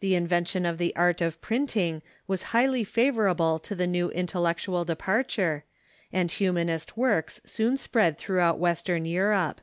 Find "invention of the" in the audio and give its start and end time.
0.16-0.92